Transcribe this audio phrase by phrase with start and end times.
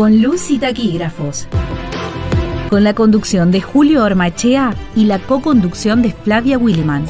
[0.00, 1.46] Con luz y taquígrafos.
[2.70, 7.04] Con la conducción de Julio Ormachea y la co-conducción de Flavia Williman.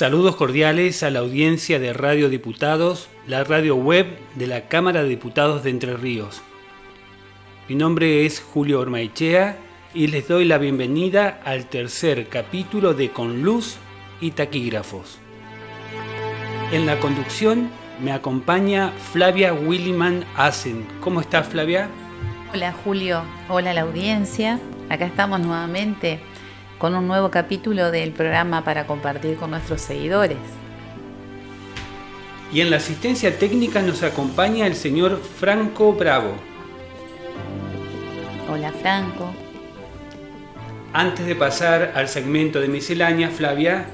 [0.00, 5.10] Saludos cordiales a la audiencia de Radio Diputados, la radio web de la Cámara de
[5.10, 6.40] Diputados de Entre Ríos.
[7.68, 9.58] Mi nombre es Julio Ormaechea
[9.92, 13.76] y les doy la bienvenida al tercer capítulo de Con Luz
[14.22, 15.18] y Taquígrafos.
[16.72, 17.68] En la conducción
[18.02, 20.86] me acompaña Flavia Williman Asen.
[21.02, 21.90] ¿Cómo estás Flavia?
[22.54, 24.58] Hola Julio, hola la audiencia.
[24.88, 26.20] Acá estamos nuevamente
[26.80, 30.38] con un nuevo capítulo del programa para compartir con nuestros seguidores.
[32.54, 36.32] Y en la asistencia técnica nos acompaña el señor Franco Bravo.
[38.50, 39.30] Hola Franco.
[40.94, 43.84] Antes de pasar al segmento de miscelánea, Flavia,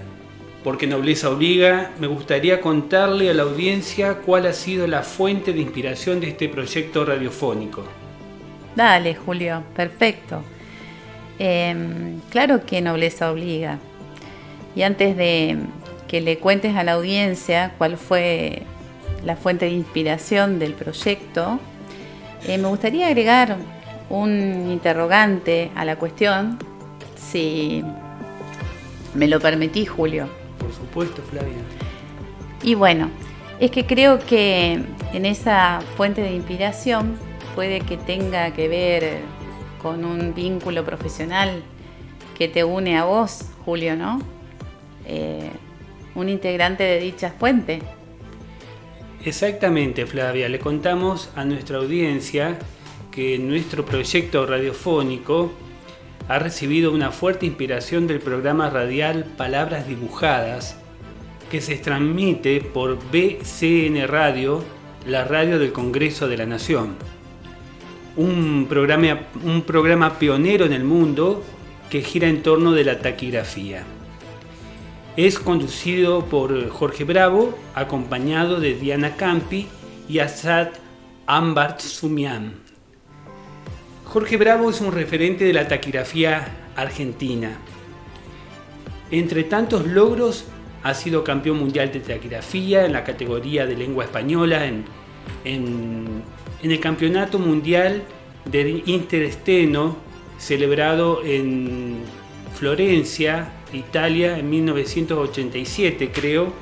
[0.63, 5.61] porque nobleza obliga, me gustaría contarle a la audiencia cuál ha sido la fuente de
[5.61, 7.83] inspiración de este proyecto radiofónico.
[8.77, 10.45] Dale, Julio, perfecto.
[11.39, 13.79] Em, claro que nobleza obliga.
[14.75, 15.59] Y antes de
[16.09, 18.63] que le cuentes a la audiencia cuál fue
[19.25, 21.59] la fuente de inspiración del proyecto,
[22.47, 23.57] eh, me gustaría agregar
[24.09, 26.59] un interrogante a la cuestión,
[27.17, 27.83] si
[29.15, 30.29] me lo permitís, Julio.
[30.59, 31.59] Por supuesto, Flavia.
[32.63, 33.11] Y bueno,
[33.59, 34.81] es que creo que
[35.13, 37.19] en esa fuente de inspiración
[37.55, 39.21] puede que tenga que ver
[39.83, 41.63] con un vínculo profesional
[42.37, 44.21] que te une a vos, Julio, ¿no?
[45.07, 45.51] Eh,
[46.15, 47.81] un integrante de dicha fuente.
[49.25, 50.49] Exactamente, Flavia.
[50.49, 52.59] Le contamos a nuestra audiencia
[53.11, 55.53] que nuestro proyecto radiofónico
[56.29, 60.77] ha recibido una fuerte inspiración del programa radial Palabras Dibujadas,
[61.51, 64.65] que se transmite por BCN Radio,
[65.07, 66.97] la radio del Congreso de la Nación
[68.17, 71.43] un programa, un programa pionero en el mundo
[71.91, 73.85] que gira en torno de la taquigrafía.
[75.17, 79.67] Es conducido por Jorge Bravo, acompañado de Diana Campi
[80.09, 80.69] y Asad
[81.27, 82.55] Ambart Sumian.
[84.05, 87.59] Jorge Bravo es un referente de la taquigrafía argentina.
[89.11, 90.45] Entre tantos logros,
[90.83, 94.85] ha sido campeón mundial de taquigrafía en la categoría de lengua española en,
[95.45, 96.23] en
[96.63, 98.03] en el Campeonato Mundial
[98.45, 99.97] del Interesteno
[100.39, 101.97] celebrado en
[102.55, 106.53] Florencia, Italia, en 1987 creo,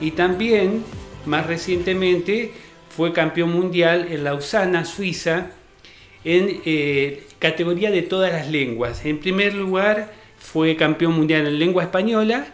[0.00, 0.84] y también
[1.26, 2.52] más recientemente
[2.94, 5.50] fue campeón mundial en Lausana, Suiza,
[6.24, 9.04] en eh, categoría de todas las lenguas.
[9.04, 12.46] En primer lugar fue campeón mundial en lengua española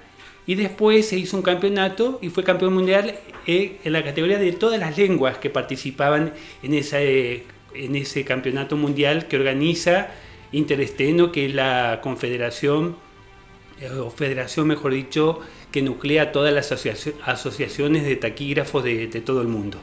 [0.49, 3.17] y después se hizo un campeonato y fue campeón mundial
[3.47, 6.33] eh, en la categoría de todas las lenguas que participaban
[6.63, 7.45] en, esa, eh,
[7.75, 10.09] en ese campeonato mundial que organiza
[10.51, 12.97] Interesteno, que es la confederación,
[13.79, 19.43] eh, o federación mejor dicho, que nuclea todas las asociaciones de taquígrafos de, de todo
[19.43, 19.77] el mundo.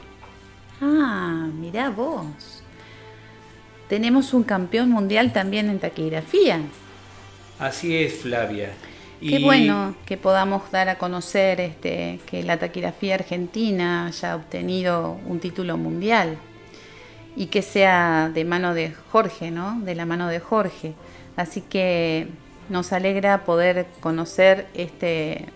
[0.80, 2.64] Ah, mirá vos.
[3.88, 6.58] Tenemos un campeón mundial también en taquigrafía.
[7.60, 8.72] Así es, Flavia.
[9.20, 15.40] Qué bueno que podamos dar a conocer este, que la taquigrafía argentina haya obtenido un
[15.40, 16.36] título mundial
[17.34, 19.80] y que sea de mano de Jorge, ¿no?
[19.80, 20.92] De la mano de Jorge.
[21.34, 22.28] Así que
[22.68, 25.46] nos alegra poder conocer este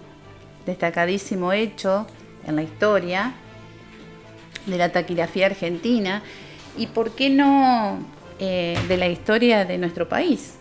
[0.64, 2.06] destacadísimo hecho
[2.46, 3.34] en la historia
[4.64, 6.22] de la taquigrafía argentina
[6.78, 7.98] y, ¿por qué no,
[8.38, 10.54] eh, de la historia de nuestro país?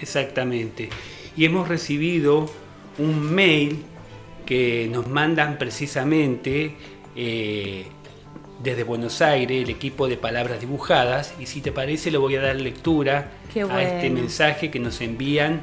[0.00, 0.88] Exactamente
[1.36, 2.50] y hemos recibido
[2.98, 3.82] un mail
[4.46, 6.76] que nos mandan precisamente
[7.16, 7.86] eh,
[8.62, 12.40] desde Buenos Aires, el equipo de Palabras Dibujadas, y si te parece le voy a
[12.40, 13.30] dar lectura
[13.70, 15.60] a este mensaje que nos envían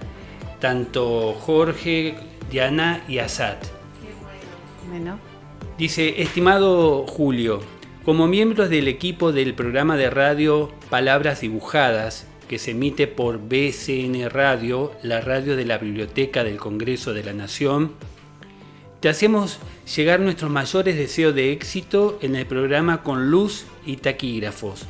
[0.60, 2.16] tanto Jorge,
[2.50, 3.58] Diana y Asad.
[4.90, 5.18] Bueno.
[5.78, 7.62] Dice, estimado Julio,
[8.06, 14.30] como miembros del equipo del programa de radio Palabras Dibujadas, que se emite por BCN
[14.30, 17.94] Radio, la radio de la Biblioteca del Congreso de la Nación,
[19.00, 19.58] Te hacemos
[19.96, 24.84] llegar nuestros mayores deseos de éxito en el programa Con Luz y Taquígrafos,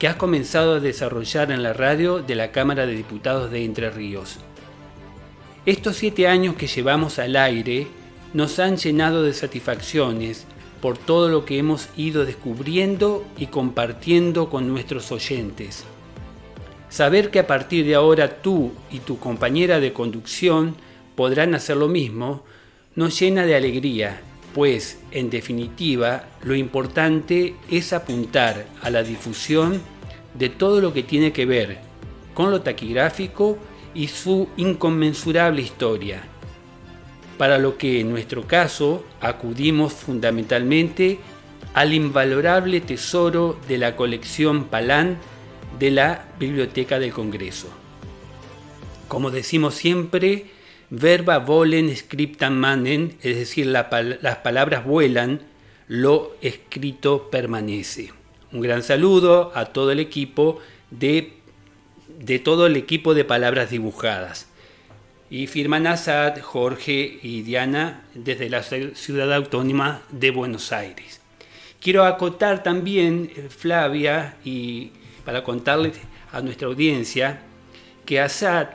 [0.00, 3.88] que has comenzado a desarrollar en la radio de la Cámara de Diputados de Entre
[3.88, 4.38] Ríos.
[5.64, 7.86] Estos siete años que llevamos al aire
[8.34, 10.44] nos han llenado de satisfacciones
[10.80, 15.84] por todo lo que hemos ido descubriendo y compartiendo con nuestros oyentes.
[16.88, 20.76] Saber que a partir de ahora tú y tu compañera de conducción
[21.14, 22.44] podrán hacer lo mismo
[22.94, 24.20] nos llena de alegría,
[24.54, 29.82] pues, en definitiva, lo importante es apuntar a la difusión
[30.32, 31.78] de todo lo que tiene que ver
[32.32, 33.58] con lo taquigráfico
[33.94, 36.22] y su inconmensurable historia,
[37.38, 41.18] para lo que en nuestro caso acudimos fundamentalmente
[41.74, 45.18] al invalorable tesoro de la colección Palán
[45.78, 47.68] de la Biblioteca del Congreso.
[49.08, 50.46] Como decimos siempre,
[50.90, 55.40] verba volen scriptam manen, es decir, las palabras vuelan,
[55.88, 58.12] lo escrito permanece.
[58.52, 61.34] Un gran saludo a todo el equipo de,
[62.18, 64.48] de todo el equipo de palabras dibujadas.
[65.28, 71.20] Y firman Asad, Jorge y Diana desde la ciudad autónoma de Buenos Aires.
[71.80, 74.92] Quiero acotar también, eh, Flavia, y
[75.26, 75.98] para contarles
[76.32, 77.42] a nuestra audiencia,
[78.06, 78.68] que Asad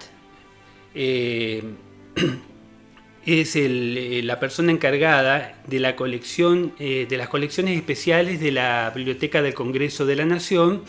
[0.93, 1.63] eh,
[3.25, 8.91] es eh, la persona encargada de la colección eh, de las colecciones especiales de la
[8.93, 10.83] Biblioteca del Congreso de la Nación.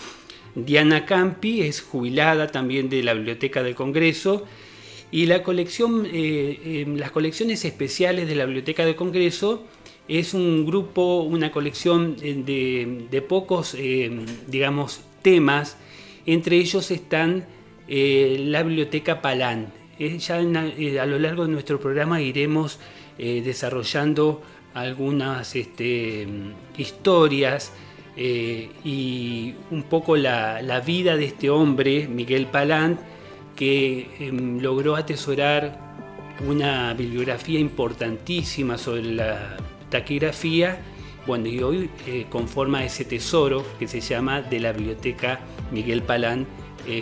[0.57, 4.45] Diana Campi es jubilada también de la Biblioteca del Congreso
[5.13, 9.65] y la colección, eh, las colecciones especiales de la Biblioteca del Congreso
[10.09, 13.77] es un grupo, una colección de, de pocos,
[14.49, 15.77] digamos, temas.
[16.27, 17.47] Entre ellos están
[17.89, 22.81] la Biblioteca Palán, eh, ya eh, a lo largo de nuestro programa iremos
[23.19, 24.43] eh, desarrollando
[24.75, 26.27] algunas este,
[26.77, 27.73] historias
[28.17, 33.01] y un poco la, vida de este hombre, Miguel Palant,
[33.55, 35.79] que em, logró atesorar
[36.47, 39.57] una bibliografía importantísima sobre la
[39.89, 40.79] taquigrafía,
[41.27, 41.91] bueno, y hoy
[42.31, 45.41] conforma ese tesoro que se llama de la biblioteca
[45.71, 46.47] Miguel Palán,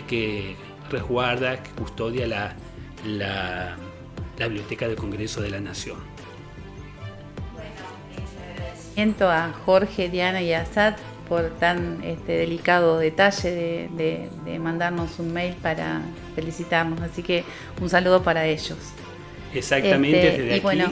[0.07, 0.55] que
[0.89, 2.55] resguarda, que custodia la,
[3.05, 3.77] la,
[4.37, 5.97] Biblioteca del Congreso de la Nación.
[8.55, 10.95] Agradecimiento a Jorge, Diana y a Asad
[11.29, 16.01] por tan este, delicado detalle de, mandarnos un mail para
[16.35, 16.99] felicitarnos.
[17.01, 17.43] Así que
[17.79, 18.77] un saludo para ellos.
[19.53, 20.91] Exactamente, este, desde y Bueno,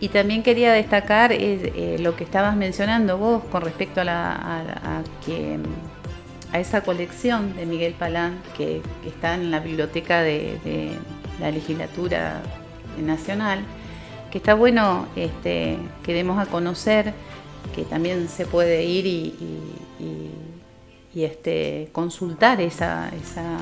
[0.00, 5.58] y también quería destacar eh, lo que estabas mencionando vos con respecto a, la, que
[6.52, 10.92] a esa colección de Miguel Palán que, está en la biblioteca de,
[11.40, 12.42] la legislatura
[13.00, 13.60] nacional,
[14.32, 17.14] que está bueno este, que demos a conocer,
[17.74, 19.34] que también se puede ir y,
[21.14, 23.58] este, consultar esa, esa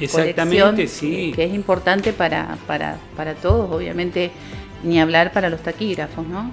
[0.00, 1.32] Exactamente, sí.
[1.34, 4.30] que es importante para, para, para todos, obviamente,
[4.82, 6.50] ni hablar para los taquígrafos, ¿no?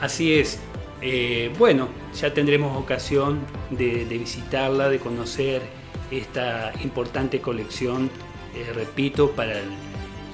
[0.00, 0.58] Así es.
[1.00, 1.88] Eh, bueno,
[2.18, 5.62] ya tendremos ocasión de, visitarla, de conocer
[6.10, 8.10] esta importante colección,
[8.54, 9.56] eh, repito, para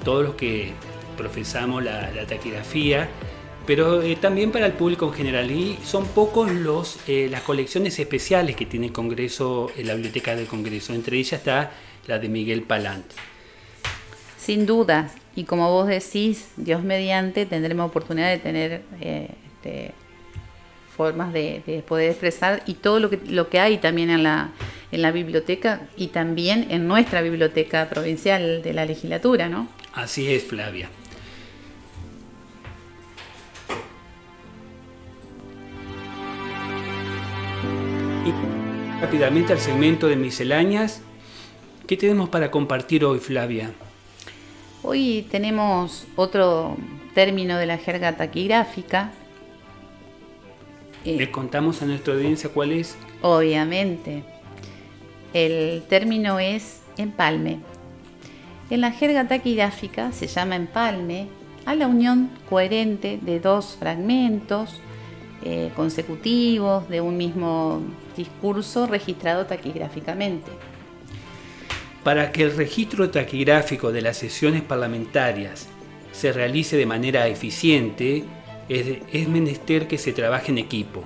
[0.05, 0.71] todos los que
[1.17, 3.09] profesamos la, taquigrafía,
[3.67, 5.51] pero eh, también para el público en general.
[5.51, 10.93] Y son pocos los, las colecciones especiales que tiene el Congreso, la Biblioteca del Congreso.
[10.93, 11.71] Entre ellas está
[12.07, 13.05] la de Miguel Palant.
[14.51, 19.93] Sin duda, y como vos decís, Dios mediante, tendremos oportunidad de tener este,
[20.93, 24.49] formas de, poder expresar y todo lo que, lo que hay también en la,
[24.91, 29.69] en la biblioteca y también en nuestra biblioteca provincial de la legislatura, ¿no?
[29.93, 30.89] Así es, Flavia.
[38.25, 41.01] Y rápidamente al segmento de misceláneas.
[41.87, 43.71] ¿Qué tenemos para compartir hoy, Flavia?
[44.83, 46.77] Hoy tenemos otro
[47.13, 49.11] término de la jerga taquigráfica
[51.05, 52.95] eh, ¿Le contamos a nuestra audiencia cuál es?
[53.21, 54.23] Obviamente.
[55.33, 57.59] El término es empalme.
[58.69, 61.27] En la jerga taquigráfica se llama empalme
[61.65, 64.79] a la unión coherente de dos fragmentos
[65.43, 67.81] eh, consecutivos de un mismo
[68.15, 70.51] discurso registrado taquigráficamente.
[72.03, 75.67] Para que el registro taquigráfico de las sesiones parlamentarias
[76.11, 78.23] se realice de manera eficiente,
[78.69, 81.03] es, menester que se trabaje en equipo.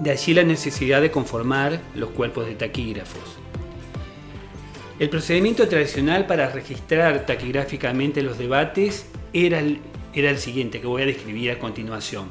[0.00, 3.38] De allí la necesidad de conformar los cuerpos de taquígrafos.
[4.98, 9.60] El procedimiento tradicional para registrar taquigráficamente los debates era
[10.14, 12.28] era el siguiente que voy a describir a continuación.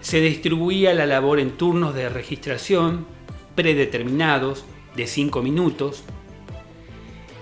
[0.00, 3.06] Se distribuía la labor en turnos de registración
[3.54, 4.64] predeterminados
[4.98, 6.02] de 5 minutos.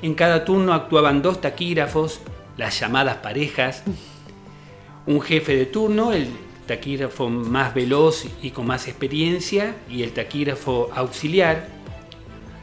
[0.03, 2.21] En cada turno actuaban dos taquígrafos,
[2.59, 3.83] las llamadas parejas,
[5.07, 6.29] un jefe de turno, el
[6.67, 11.69] taquígrafo más veloz y con más experiencia, y el taquígrafo auxiliar.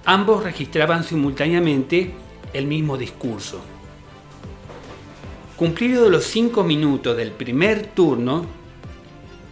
[0.06, 2.12] Ambos registraban simultáneamente
[2.54, 3.62] el mismo discurso.
[5.58, 8.46] Cumplido los cinco minutos del primer turno,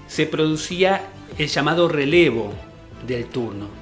[0.08, 2.54] se producía el llamado relevo
[3.08, 3.81] del turno.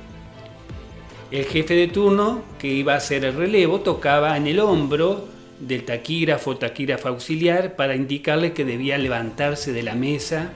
[1.32, 5.28] El jefe de turno que iba a hacer el relevo tocaba en el hombro
[5.60, 10.50] del taquígrafo taquígrafo auxiliar para indicarle que debía levantarse de la mesa.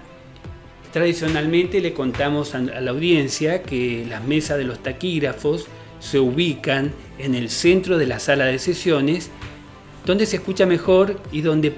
[0.91, 5.67] Tradicionalmente le contamos a la audiencia que las mesas de los taquígrafos
[5.99, 9.29] se ubican en el centro de la sala de sesiones,
[10.05, 11.71] donde se escucha mejor y donde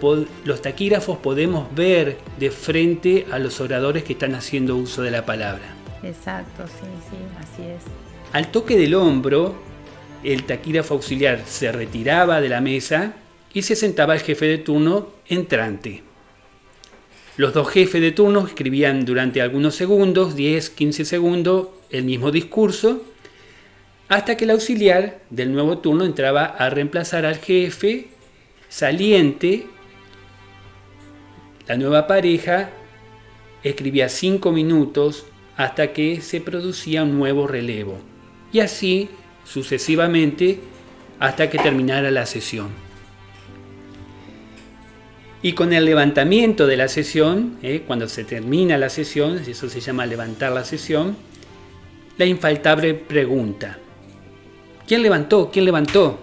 [0.46, 5.26] los taquígrafos podemos ver de frente a los oradores que están haciendo uso de la
[5.26, 5.76] palabra.
[6.02, 8.05] Exacto, sí, sí, así es.
[8.36, 9.56] Al toque del hombro,
[10.22, 13.14] el taquígrafo auxiliar se retiraba de la mesa
[13.54, 16.04] y se sentaba el jefe de turno entrante.
[17.38, 23.06] Los dos jefes de turno escribían durante algunos segundos, 10, 15 segundos, el mismo discurso
[24.10, 28.08] hasta que el auxiliar del nuevo turno entraba a reemplazar al jefe
[28.68, 29.66] saliente.
[31.70, 32.70] La nueva pareja
[33.64, 35.26] escribía cinco minutos
[35.56, 38.14] hasta que se producía un nuevo relevo.
[38.56, 39.10] Y así
[39.44, 40.60] sucesivamente
[41.20, 42.70] hasta que terminara la sesión.
[45.42, 49.82] Y con el levantamiento de la sesión, eh, cuando se termina la sesión, eso se
[49.82, 51.18] llama levantar la sesión,
[52.18, 53.78] la infaltable pregunta,
[54.88, 55.52] ¿Quién levantó?
[55.52, 56.18] ¿Quién levantó?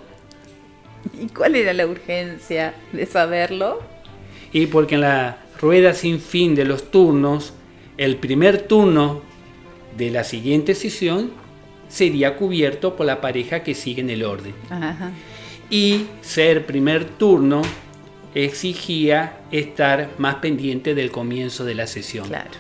[1.21, 3.83] ¿Y cuál era la urgencia de saberlo?
[4.55, 7.53] Y porque en la rueda sin fin de los turnos,
[7.99, 9.21] el primer turno
[9.99, 11.41] de la siguiente sesión
[11.92, 14.54] sería cubierto por la pareja que sigue en el orden.
[15.70, 17.62] Y ser primer turno
[18.34, 22.28] exigía estar más pendiente del comienzo de la sesión.
[22.28, 22.50] Claro,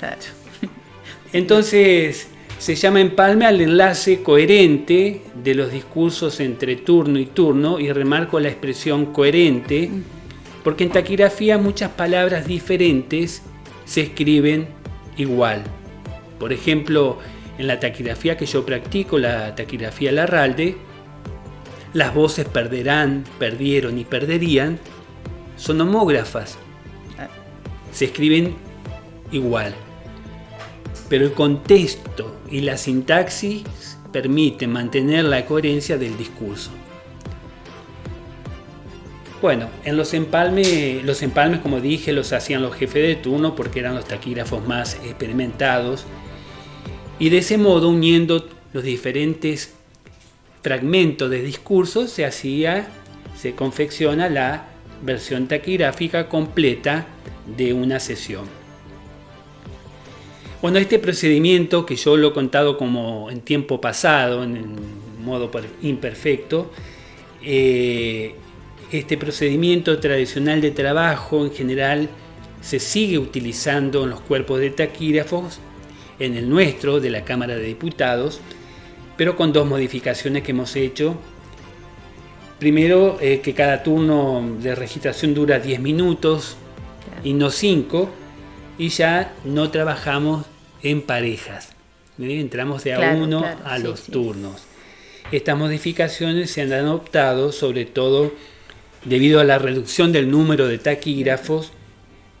[0.00, 0.20] claro.
[1.32, 2.28] Entonces,
[2.58, 8.40] se llama empalme al enlace coherente de los discursos entre turno y turno y remarco
[8.40, 9.90] la expresión coherente
[10.64, 13.42] porque en taquigrafía muchas palabras diferentes
[13.84, 14.66] se escriben
[15.16, 15.62] igual.
[16.40, 17.18] Por ejemplo,
[17.58, 20.76] en la taquigrafía que yo practico, la taquigrafía Larralde,
[21.92, 24.78] las voces perderán, perdieron y perderían
[25.56, 26.58] son homógrafas.
[27.18, 27.28] Ah.
[27.92, 28.54] Se escriben
[29.30, 29.74] igual
[31.08, 33.62] pero el contexto y la sintaxis
[34.12, 36.70] permiten mantener la coherencia del discurso.
[39.42, 43.80] Bueno, en los empalmes, los empalmes, como dije, los hacían los jefes de turno porque
[43.80, 46.06] eran los taquígrafos más experimentados.
[47.18, 49.74] Y de ese modo, uniendo los diferentes
[50.62, 52.88] fragmentos de discurso, se hacía,
[53.36, 54.66] se confecciona la
[55.02, 57.06] versión taquigráfica completa
[57.56, 58.44] de una sesión.
[60.62, 64.76] Bueno, este procedimiento que yo lo he contado como en tiempo pasado, en
[65.22, 65.50] modo
[65.82, 66.70] imperfecto,
[67.42, 68.34] eh,
[68.90, 72.08] este procedimiento tradicional de trabajo en general
[72.62, 75.60] se sigue utilizando en los cuerpos de taquígrafos,
[76.18, 78.40] en el nuestro de la Cámara de Diputados,
[79.16, 81.16] pero con dos modificaciones que hemos hecho.
[82.58, 86.56] Primero, eh, que cada turno de registración dura 10 minutos
[87.22, 88.10] y no 5,
[88.78, 90.46] y ya no trabajamos
[90.82, 91.70] en parejas.
[92.18, 94.62] Entramos de a uno a los turnos.
[95.32, 98.32] Estas modificaciones se han adoptado sobre todo
[99.04, 101.72] debido a la reducción del número de taquígrafos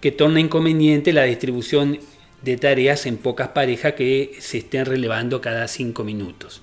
[0.00, 1.98] que torna inconveniente la distribución
[2.44, 6.62] de tareas en pocas parejas que se estén relevando cada cinco minutos.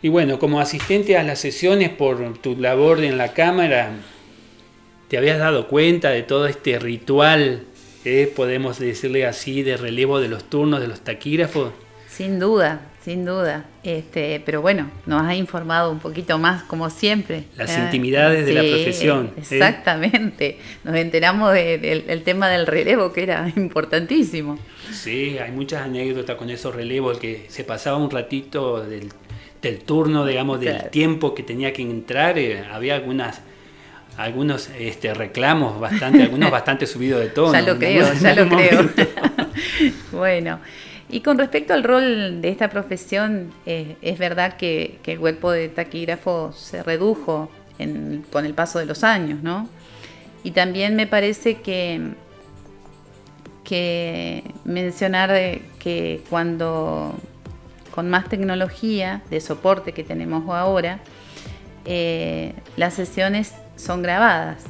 [0.00, 3.90] Y bueno, como asistente a las sesiones por tu labor en la cámara,
[5.08, 7.66] ¿te habías dado cuenta de todo este ritual
[8.34, 11.72] podemos decirle así, de relevo de los turnos de los taquígrafos.
[12.08, 13.64] Sin duda, sin duda.
[13.82, 17.44] Este, pero bueno, nos ha informado un poquito más, como siempre.
[17.56, 19.32] Las intimidades de la profesión.
[19.36, 20.58] Exactamente.
[20.84, 24.58] Nos enteramos del tema del relevo, que era importantísimo.
[24.92, 29.10] Sí, hay muchas anécdotas con esos relevos, que se pasaba un ratito del,
[29.84, 32.38] turno, digamos, del tiempo que tenía que entrar.
[32.38, 33.42] Eh, había algunas
[34.18, 37.52] algunos este, reclamos bastante, algunos bastante subidos de tono.
[37.52, 38.90] Ya lo creo, ya lo creo.
[40.12, 40.58] bueno,
[41.10, 45.68] y con respecto al rol de esta profesión, eh, es verdad que, el cuerpo de
[45.68, 47.50] taquígrafo se redujo
[48.30, 49.68] con el paso de los años, ¿no?
[50.44, 52.12] Y también me parece que,
[54.64, 55.30] mencionar
[55.78, 57.14] que cuando
[57.94, 61.00] con más tecnología de soporte que tenemos ahora,
[61.84, 64.62] eh, las sesiones son grabadas.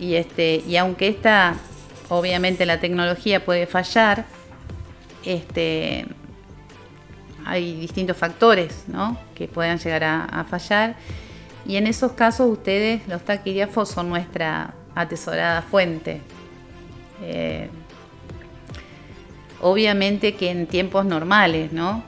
[0.00, 1.54] Y, este, y aunque esta,
[2.08, 4.24] obviamente la tecnología puede fallar,
[5.24, 6.06] este,
[7.44, 8.84] hay distintos factores
[9.34, 10.96] que puedan llegar a, fallar.
[11.66, 16.20] Y en esos casos ustedes, los taquígrafos, son nuestra atesorada fuente.
[17.22, 17.68] Eh,
[19.60, 22.02] obviamente que en tiempos normales, ¿no?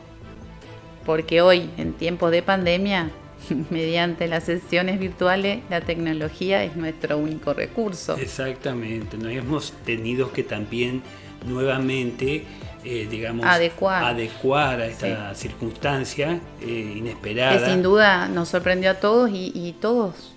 [1.06, 3.11] Porque hoy, en tiempos de pandemia,
[3.71, 8.16] mediante las sesiones virtuales, la tecnología es nuestro único recurso.
[8.16, 11.02] Exactamente, nos hemos tenido que también
[11.47, 12.44] nuevamente
[12.85, 14.05] eh, digamos, adecuar.
[14.05, 17.59] adecuar a esta circunstancia eh, inesperada.
[17.59, 20.35] Que sin duda nos sorprendió a todos y, todos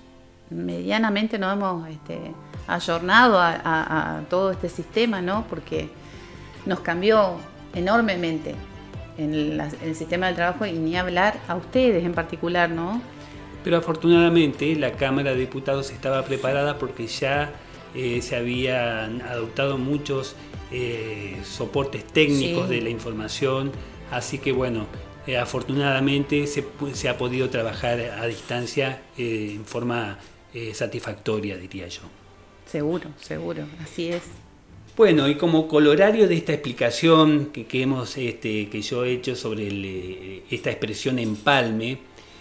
[0.50, 2.32] medianamente nos hemos este,
[2.66, 5.46] ayornado a, todo este sistema, ¿no?
[5.50, 5.90] Porque
[6.66, 7.36] nos cambió
[7.76, 8.56] enormemente
[9.18, 13.02] en el, sistema del trabajo y ni hablar a ustedes en particular, ¿no?
[13.66, 17.52] Pero afortunadamente la Cámara de Diputados estaba preparada porque ya
[17.94, 20.38] eh, se habían adoptado muchos
[20.72, 23.72] eh, soportes técnicos de la información,
[24.12, 24.88] así que bueno,
[25.26, 30.20] eh, afortunadamente se, se, ha podido trabajar a distancia eh, en forma
[30.74, 32.02] satisfactoria, diría yo.
[32.66, 34.24] Seguro, seguro, así es.
[34.96, 39.36] Bueno, y como colorario de esta explicación que, que hemos, este, que yo he hecho
[39.36, 42.00] sobre esta expresión empalme,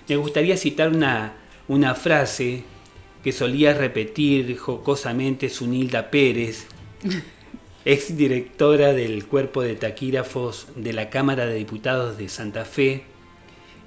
[0.09, 1.35] me gustaría citar una,
[1.68, 2.64] una frase
[3.23, 6.68] que solía repetir jocosamente Sunilda Pérez,
[7.87, 13.05] ex directora del cuerpo de taquígrafos de la Cámara de Diputados de Santa Fe,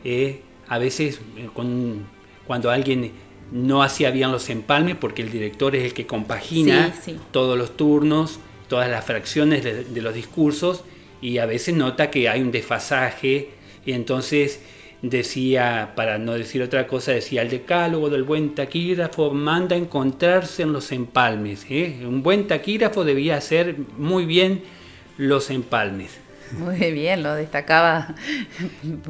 [0.06, 3.12] eh, a veces eh, cuando alguien
[3.52, 6.96] no hacía bien los empalmes, porque el director es el que compagina
[7.32, 8.40] todos los turnos,
[8.70, 10.86] todas las fracciones de, los discursos,
[11.22, 13.50] y a veces nota que hay un desfasaje,
[13.86, 14.62] y entonces
[15.02, 20.64] decía, para no decir otra cosa, decía el decálogo del buen taquígrafo manda a encontrarse
[20.64, 21.66] en los empalmes.
[21.70, 22.00] ¿eh?
[22.04, 24.64] Un buen taquígrafo debía hacer muy bien
[25.18, 26.20] los empalmes.
[26.58, 28.16] Muy bien, lo destacaba.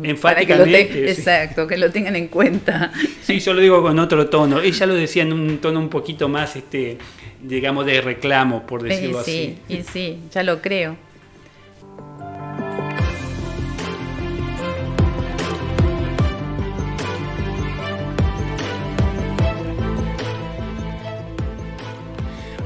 [0.04, 1.10] Enfáticamente.
[1.10, 2.92] Exacto, que lo tengan en cuenta.
[3.22, 4.60] Sí, yo lo digo con otro tono.
[4.60, 6.98] Ella lo decía en un tono un poquito más, este,
[7.42, 9.58] digamos, de reclamo, por decirlo así.
[9.68, 10.98] Sí, y sí, ya lo creo.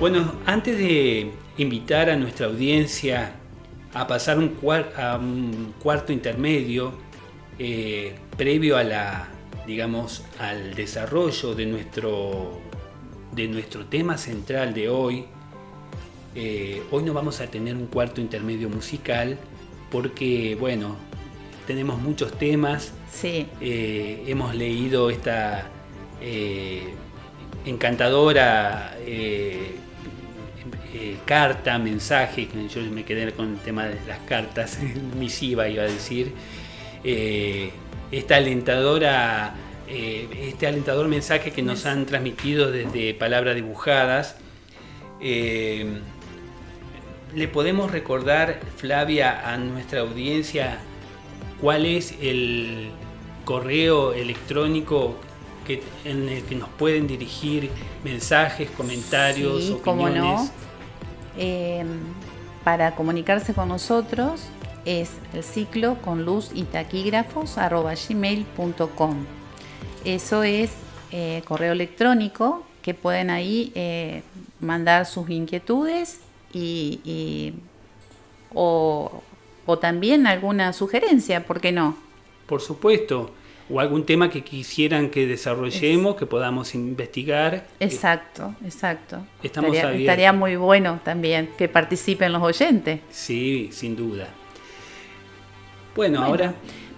[0.03, 3.35] Bueno, antes de invitar a nuestra audiencia
[3.93, 4.57] a pasar un
[4.97, 6.91] a un cuarto intermedio
[7.57, 9.29] eh, previo a la,
[9.65, 12.59] digamos, al desarrollo de nuestro,
[13.31, 15.23] de nuestro tema central de hoy,
[16.35, 19.37] eh, hoy no vamos a tener un cuarto intermedio musical
[19.89, 20.97] porque, bueno,
[21.65, 22.91] tenemos muchos temas.
[23.09, 23.47] Sí.
[23.61, 25.69] Eh, hemos leído esta
[27.65, 29.75] encantadora eh,
[31.25, 34.79] carta, mensaje, yo me quedé con el tema de las cartas,
[35.17, 36.31] misiva iba a decir,
[37.03, 37.71] eh,
[38.11, 39.55] esta alentadora,
[39.87, 44.37] eh, este alentador mensaje que nos han transmitido desde palabras dibujadas.
[47.35, 50.77] ¿Le podemos recordar, Flavia, a nuestra audiencia
[51.59, 52.89] cuál es el
[53.45, 55.15] correo electrónico
[55.65, 57.71] que, en el que nos pueden dirigir
[58.03, 60.51] mensajes, comentarios, sí, opiniones?
[61.37, 61.87] Em,
[62.63, 64.41] para comunicarse con nosotros
[64.85, 69.25] es el ciclo con luz y taquígrafos gmail.com.
[70.05, 70.71] Eso es
[71.11, 74.23] eh, correo electrónico que pueden ahí eh,
[74.59, 76.19] mandar sus inquietudes
[76.53, 77.53] y,
[78.53, 79.23] o,
[79.65, 81.97] o también alguna sugerencia, ¿por qué no?
[82.45, 83.31] Por supuesto
[83.69, 87.65] o algún tema que quisieran que desarrollemos, que podamos investigar.
[87.79, 89.25] Exacto, exacto.
[89.41, 92.99] Estamos estaría, estaría muy bueno también que participen los oyentes.
[93.09, 94.27] Sí, sin duda.
[95.95, 96.53] Bueno, ahora...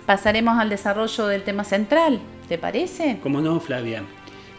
[0.06, 3.18] Pasaremos al desarrollo del tema central, ¿te parece?
[3.24, 4.04] ¿Cómo no, Flavia?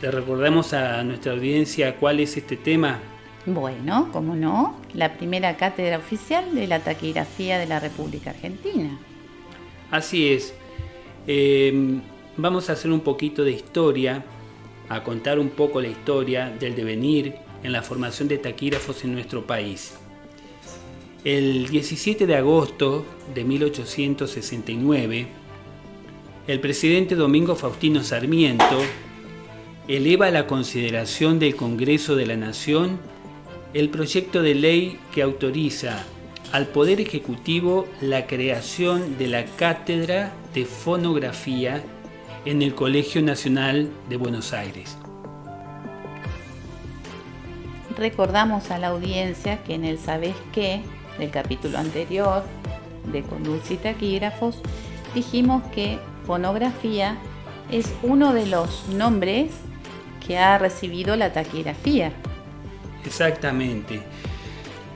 [0.03, 2.99] Le recordamos a nuestra audiencia cuál es este tema.
[3.47, 8.99] Bueno, cómo no, la primera cátedra oficial de la taquigrafía de la República Argentina.
[9.92, 10.53] Así es.
[11.26, 12.02] Em,
[12.36, 14.24] vamos a hacer un poquito de historia,
[14.88, 17.34] a contar un poco la historia del devenir
[17.64, 19.94] en la formación de taquígrafos en nuestro país.
[21.24, 25.26] El 17 de agosto de 1869,
[26.46, 28.78] el presidente Domingo Faustino Sarmiento
[29.88, 33.00] eleva a la consideración del Congreso de la Nación
[33.74, 36.06] el proyecto de ley que autoriza
[36.52, 41.82] al Poder Ejecutivo la creación de la Cátedra de Fonografía
[42.44, 44.96] en el Colegio Nacional de Buenos Aires.
[47.96, 50.82] Recordamos a la audiencia que en el Sabes qué
[51.18, 52.44] del capítulo anterior
[53.12, 54.61] de Conducta y Taquígrafos
[55.14, 57.16] dijimos que fonografía
[57.70, 59.52] es uno de los nombres
[60.26, 62.12] que ha recibido la taquigrafía.
[63.04, 64.02] Exactamente.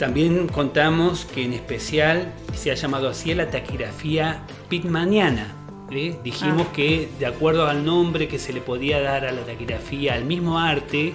[0.01, 5.55] También contamos que en especial se ha llamado así la taquigrafía pitmaniana.
[5.91, 6.17] ¿eh?
[6.25, 6.73] Dijimos ah.
[6.73, 10.59] que de acuerdo al nombre que se le podía dar a la taquigrafía, al mismo
[10.59, 11.13] arte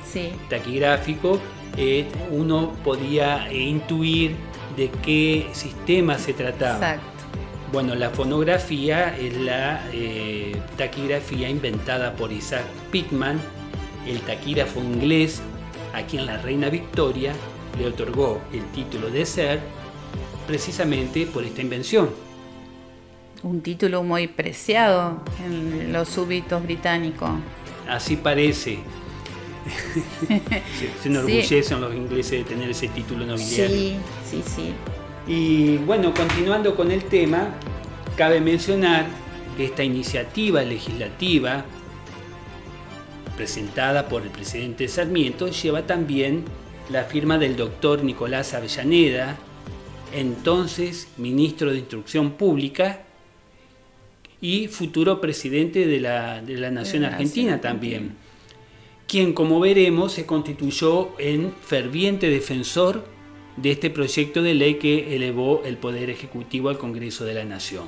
[0.52, 1.40] taquigráfico,
[1.78, 4.36] eh, uno podía eh, intuir
[4.78, 6.76] de qué sistema se trataba.
[6.76, 7.24] Exacto.
[7.74, 9.82] Bueno, la fonografía es la
[10.78, 13.42] taquigrafía inventada por Isaac Pitman,
[14.06, 15.42] el taquígrafo inglés,
[15.92, 17.34] a quien la reina Victoria
[17.78, 19.60] le otorgó el título de ser
[20.48, 22.10] precisamente por esta invención.
[23.44, 27.30] Un título muy preciado en los súbditos británicos.
[27.88, 28.80] Así parece.
[31.02, 33.68] se, enorgullecen los ingleses de tener ese título nobiliario.
[33.68, 33.96] Sí,
[34.30, 34.74] sí, sí.
[35.28, 37.50] Y bueno, continuando con el tema,
[38.16, 39.06] cabe mencionar
[39.58, 41.66] que esta iniciativa legislativa
[43.36, 46.46] presentada por el presidente Sarmiento lleva también
[46.90, 49.38] la firma del doctor Nicolás Avellaneda,
[50.14, 53.02] entonces ministro de Instrucción Pública
[54.40, 58.16] y futuro presidente de la, Nación Argentina también,
[59.08, 63.06] quien como veremos se constituyó en ferviente defensor
[63.58, 67.88] de este proyecto de ley que elevó el Poder Ejecutivo al Congreso de la Nación.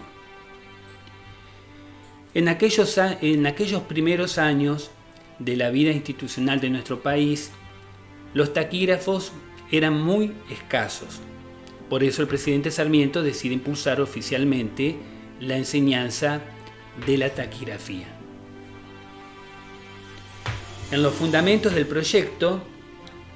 [2.33, 4.91] En aquellos, en aquellos primeros años
[5.39, 7.51] de la vida institucional de nuestro país,
[8.33, 9.31] los taquígrafos
[9.71, 11.19] eran muy escasos.
[11.89, 14.97] Por eso el presidente Sarmiento decide impulsar oficialmente
[15.39, 16.41] la enseñanza
[17.05, 18.07] de la taquigrafía.
[20.91, 22.61] En los fundamentos del proyecto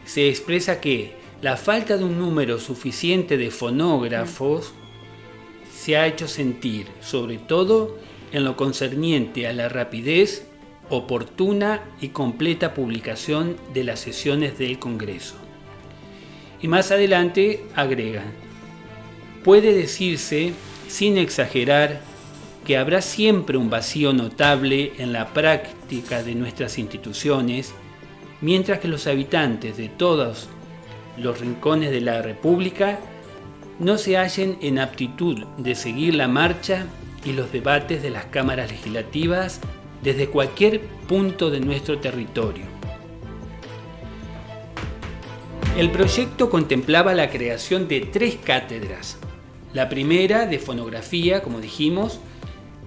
[0.06, 4.74] se expresa que la falta de un número suficiente de fonógrafos
[5.74, 7.98] se ha hecho sentir, sobre todo
[8.32, 10.48] en lo concerniente a la rapidez
[10.92, 15.36] oportuna y completa publicación de las sesiones del Congreso.
[16.62, 18.24] Y más adelante agrega,
[19.44, 20.54] puede decirse,
[20.88, 22.02] sin exagerar,
[22.66, 27.74] que habrá siempre un vacío notable en la práctica de nuestras instituciones,
[28.42, 30.48] mientras que los habitantes de todos
[31.18, 33.00] los rincones de la República
[33.80, 36.86] no se hallen en aptitud de seguir la marcha
[37.26, 39.62] y los debates de las cámaras legislativas
[40.04, 42.66] desde cualquier punto de nuestro territorio.
[45.78, 49.18] El proyecto contemplaba la creación de tres cátedras.
[49.74, 52.20] La primera de fonografía, como dijimos,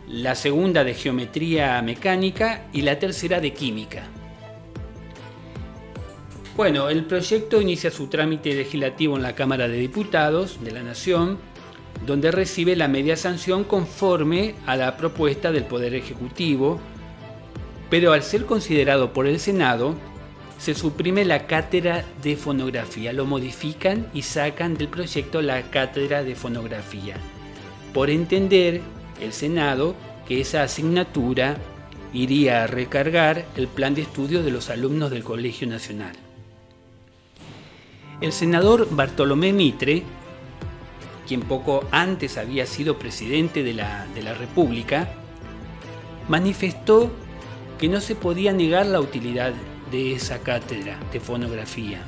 [0.06, 4.04] la segunda de geometría mecánica y la tercera de química.
[6.56, 11.38] Bueno, el proyecto inicia su trámite legislativo en la Cámara de Diputados de la Nación,
[12.06, 16.78] donde recibe la media sanción conforme a la propuesta del Poder Ejecutivo,
[17.94, 19.94] pero al ser considerado por el Senado,
[20.58, 26.34] se suprime la cátedra de fonografía, lo modifican y sacan del proyecto la cátedra de
[26.34, 27.14] fonografía,
[27.92, 28.80] por entender
[29.20, 29.94] el Senado
[30.26, 31.56] que esa asignatura
[32.12, 36.16] iría a recargar el plan de estudio de los alumnos del Colegio Nacional.
[38.20, 40.02] El senador Bartolomé Mitre,
[41.28, 45.10] quien poco antes había sido presidente de la, de la República,
[46.28, 47.12] manifestó
[47.84, 49.52] que no se podía negar la utilidad
[49.92, 52.00] de esa cátedra de fonografía,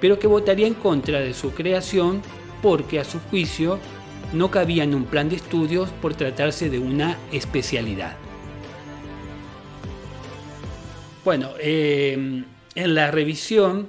[0.00, 2.20] pero que votaría en contra de su creación
[2.62, 3.78] porque a su juicio
[4.32, 8.16] no cabía en un plan de estudios por tratarse de una especialidad.
[11.24, 13.86] Bueno, em, en la revisión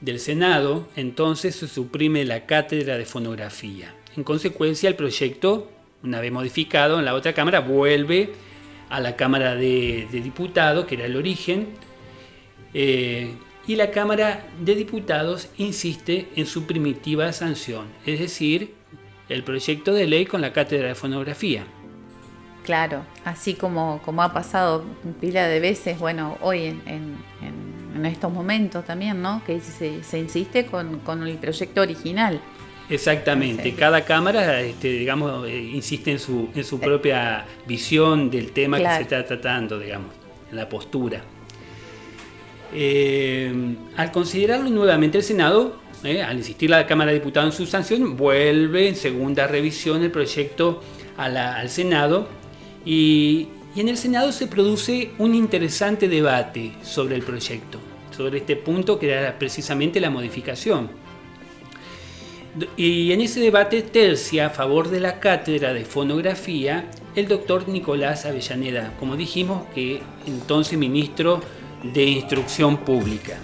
[0.00, 3.94] del Senado, entonces se suprime la cátedra de fonografía.
[4.16, 5.70] En consecuencia, el proyecto,
[6.02, 8.32] una vez modificado en la otra Cámara, vuelve
[8.88, 11.68] a la Cámara de, Diputados, que era el origen,
[12.72, 13.34] eh,
[13.66, 18.74] y la Cámara de Diputados insiste en su primitiva sanción, es decir,
[19.28, 21.64] el proyecto de ley con la cátedra de fonografía.
[22.64, 24.84] Claro, así como, como ha pasado
[25.20, 27.16] pila de veces, bueno, hoy en,
[28.04, 29.42] estos momentos también, ¿no?
[29.46, 32.40] Que se, insiste con, con el proyecto original.
[32.90, 39.02] Exactamente, cada cámara, este, digamos, eh, insiste en su, propia visión del tema que se
[39.02, 40.12] está tratando, digamos,
[40.50, 41.22] en la postura.
[42.74, 43.52] Eh,
[43.96, 48.16] al considerarlo nuevamente el Senado, eh, al insistir la Cámara de Diputados en su sanción,
[48.16, 50.82] vuelve en segunda revisión el proyecto
[51.16, 52.28] al Senado
[52.84, 57.78] y, y en el Senado se produce un interesante debate sobre el proyecto,
[58.14, 61.03] sobre este punto que era precisamente la modificación.
[62.76, 68.26] Y en ese debate tercia a favor de la cátedra de fonografía el doctor Nicolás
[68.26, 71.40] Avellaneda, como dijimos, que entonces ministro
[71.82, 73.38] de Instrucción Pública.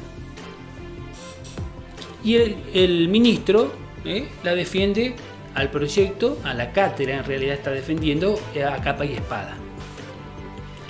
[2.24, 3.72] Y el, ministro
[4.04, 5.14] eh, la defiende
[5.54, 9.56] al proyecto, a la cátedra en realidad está defendiendo eh, a capa y espada.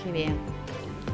[0.02, 0.36] Qué bien,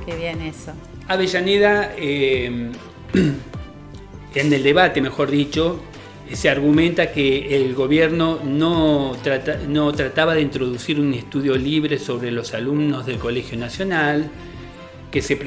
[0.05, 0.73] qué bien eso.
[1.09, 2.71] Avellaneda, eh,
[4.35, 5.81] en el debate, mejor dicho,
[6.33, 13.07] se argumenta que el gobierno no, trataba de introducir un estudio libre sobre los alumnos
[13.07, 14.29] del Colegio Nacional,
[15.11, 15.39] que se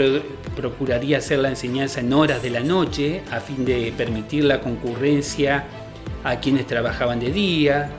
[0.55, 5.65] procuraría hacer la enseñanza en horas de la noche a fin de permitir la concurrencia
[6.23, 7.91] a quienes trabajaban de día,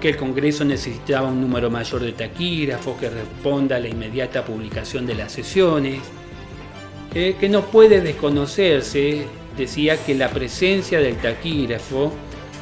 [0.00, 5.06] que el Congreso necesitaba un número mayor de taquígrafos que responda a la inmediata publicación
[5.06, 6.00] de las sesiones,
[7.14, 9.24] eh, que no puede desconocerse,
[9.56, 12.12] decía que la presencia del taquígrafo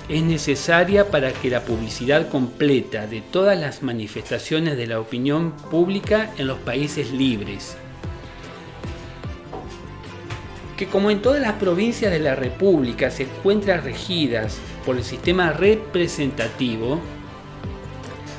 [0.08, 6.30] es necesaria para que la publicidad completa de todas las manifestaciones de la opinión pública
[6.36, 7.76] en los países libres.
[10.76, 15.52] Que como en todas las provincias de la República se encuentran regidas por el sistema
[15.52, 17.00] representativo,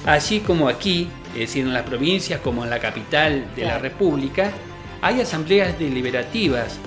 [0.05, 4.51] allí como aquí, es decir, en las provincias como en la capital de la República,
[5.01, 6.77] hay asambleas deliberativas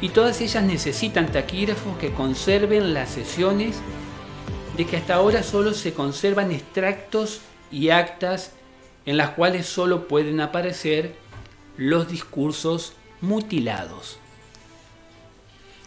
[0.00, 3.76] y todas ellas necesitan taquígrafos que conserven las sesiones
[4.76, 8.52] de que hasta ahora solo se conservan extractos y actas
[9.06, 11.14] en las cuales solo pueden aparecer
[11.76, 14.18] los discursos mutilados.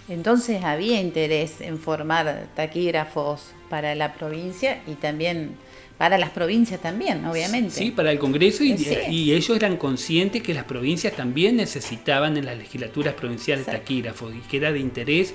[0.08, 5.56] Entonces había interés en formar taquígrafos para la provincia y también
[6.00, 7.72] para las provincias también, obviamente.
[7.72, 12.58] Sí, para el Congreso y, ellos eran conscientes que las provincias también necesitaban en las
[12.58, 15.34] legislaturas provinciales taquígrafos y que era de interés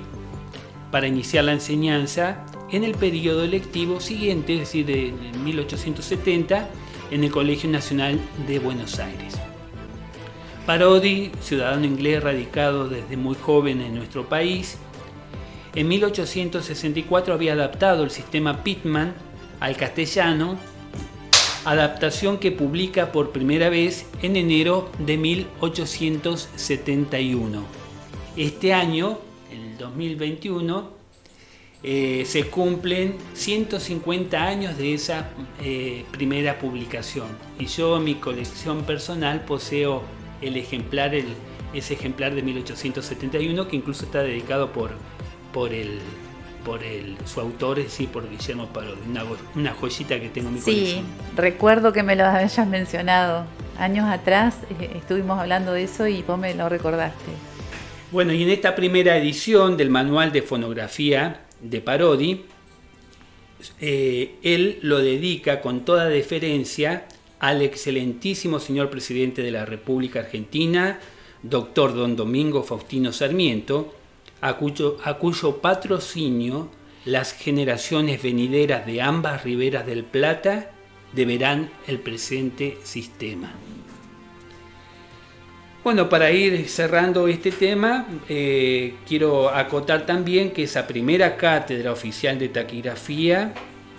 [0.90, 5.12] para iniciar la enseñanza en el periodo electivo siguiente, es decir, de
[5.44, 6.68] 1870,
[7.10, 9.34] en el Colegio Nacional de Buenos Aires.
[10.66, 14.78] Parodi, ciudadano inglés radicado desde muy joven en nuestro país,
[15.74, 19.14] en 1864 había adaptado el sistema Pittman
[19.60, 20.58] al castellano
[21.64, 27.62] adaptación que publica por primera vez en enero de 1871.
[28.36, 29.18] Este año,
[29.50, 31.01] el 2021,
[31.84, 37.26] eh, se cumplen 150 años de esa eh, primera publicación.
[37.58, 40.02] Y yo en mi colección personal poseo
[40.40, 41.12] el ejemplar,
[41.74, 44.92] ese ejemplar de 1871 que incluso está dedicado por,
[45.52, 45.98] por el
[46.64, 49.00] por el, su autor, es decir, por Guillermo Parodi,
[49.56, 51.02] una, joyita que tengo en mi Sí,
[51.34, 53.46] recuerdo que me lo hayas mencionado.
[53.80, 57.32] Años atrás eh, estuvimos hablando de eso y vos me lo recordaste.
[58.12, 62.42] Bueno, y en esta primera edición del manual de fonografía de Parodi,
[63.80, 67.06] eh, él lo dedica con toda deferencia
[67.38, 71.00] al excelentísimo señor presidente de la República Argentina,
[71.42, 73.94] doctor don Domingo Faustino Sarmiento,
[74.40, 74.98] a cuyo,
[75.60, 76.68] patrocinio
[77.04, 80.70] las generaciones venideras de ambas riberas del Plata
[81.12, 83.52] deberán el presente sistema.
[85.84, 92.38] Bueno, para ir cerrando este tema, eh, quiero acotar también que esa primera cátedra oficial
[92.38, 93.52] de taquigrafía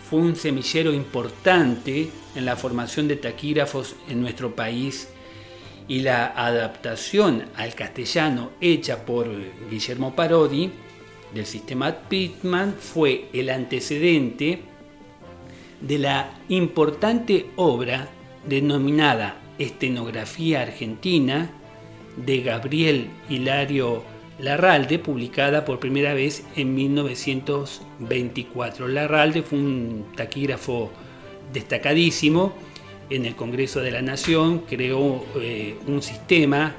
[0.09, 5.09] fue un semillero importante en la formación de taquígrafos en nuestro país
[5.89, 9.27] y la adaptación al castellano hecha por
[9.69, 10.71] Guillermo Parodi
[11.33, 14.61] del sistema Pitman fue el antecedente
[15.81, 18.07] de la importante obra
[18.47, 21.59] denominada Estenografía Argentina
[22.17, 24.03] de Gabriel Hilario
[24.39, 28.87] Larralde, publicada por primera vez en 1924.
[28.87, 30.91] Larralde fue un taquígrafo
[31.51, 32.53] destacadísimo
[33.09, 36.73] en el Congreso de la Nación, creó eh, un sistema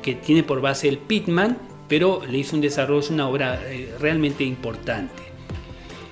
[0.00, 1.56] que tiene por base el Pitman,
[1.88, 5.22] pero le hizo un desarrollo, una obra eh, realmente importante.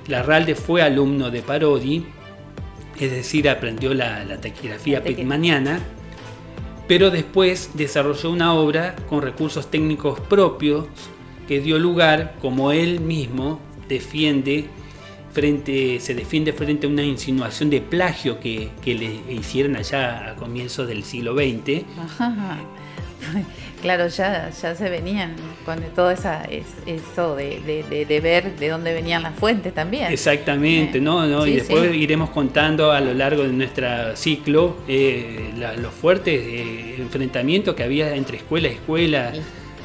[0.09, 2.05] Larralde fue alumno de Parodi,
[2.99, 5.81] es decir, aprendió la, la taquigrafía pitmaniana
[6.91, 10.87] pero después desarrolló una obra con recursos técnicos propios
[11.47, 14.67] que dio lugar, como él mismo defiende,
[15.33, 20.89] frente, se defiende frente a una insinuación de plagio que, le hicieron allá a comienzos
[20.89, 21.85] del siglo XX.
[23.83, 26.47] Claro, ya, ya se venían con todo esa,
[26.85, 30.13] eso de, ver de dónde venían las fuentes también.
[30.13, 31.27] Exactamente, ¿no?
[31.27, 31.47] ¿no?
[31.47, 37.75] y después iremos contando a lo largo de nuestro ciclo eh, los fuertes eh, enfrentamientos
[37.75, 39.33] que había entre escuela y escuela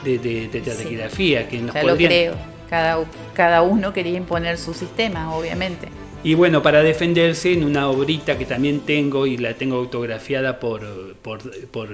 [0.03, 1.47] de, de, taquigrafía.
[1.47, 2.35] Que nos ya lo creo.
[2.69, 5.87] Cada, cada uno quería imponer su sistema, obviamente.
[6.25, 10.81] Y bueno, para defenderse, en una obrita que también tengo y la tengo autografiada por,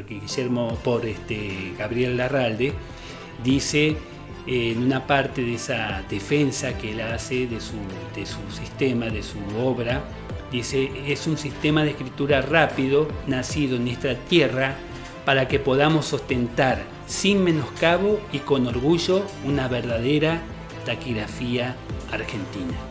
[0.07, 2.71] Guillermo, por este, Gabriel Larralde,
[3.43, 3.97] dice
[4.47, 7.75] eh, en una parte de esa defensa que él hace de su,
[8.15, 10.01] de su sistema, de su obra,
[10.49, 14.75] dice, es un sistema de escritura rápido, nacido en nuestra tierra,
[15.25, 20.41] para que podamos ostentar sin menoscabo y con orgullo una verdadera
[20.85, 21.75] taquigrafía
[22.13, 22.90] argentina.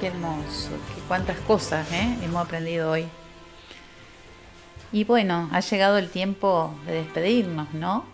[0.00, 2.16] Qué hermoso, qué cuántas cosas ¿eh?
[2.22, 3.04] hemos aprendido hoy.
[4.92, 8.06] Y bueno, ha llegado el tiempo de despedirnos, ¿no?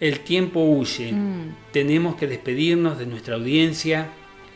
[0.00, 1.12] El tiempo huye.
[1.12, 1.54] Mm.
[1.72, 4.08] Tenemos que despedirnos de nuestra audiencia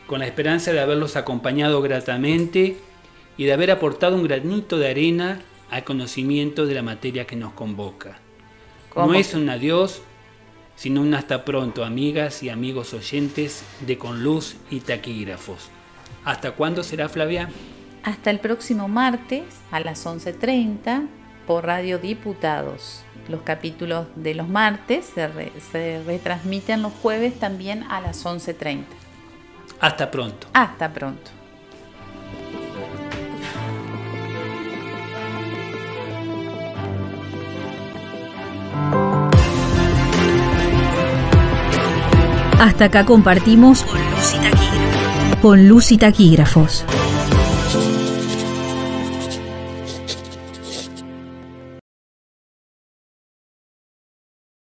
[0.07, 2.77] con la esperanza de haberlos acompañado gratamente
[3.37, 7.53] y de haber aportado un granito de arena al conocimiento de la materia que nos
[7.53, 8.19] convoca.
[8.93, 10.01] No es un adiós,
[10.75, 15.69] sino un hasta pronto, amigas y amigos oyentes de Conluz y Taquígrafos.
[16.25, 17.49] ¿Hasta cuándo será Flavia?
[18.03, 21.07] Hasta el próximo martes a las 11.30
[21.45, 23.03] por Radio Diputados.
[23.29, 25.05] Los capítulos de los martes
[25.71, 28.83] se, retransmiten los jueves también a las 11.30.
[29.79, 30.47] Hasta pronto.
[30.53, 31.31] Hasta pronto.
[42.59, 43.85] Hasta acá compartimos
[45.45, 46.83] con luz y taquígrafos.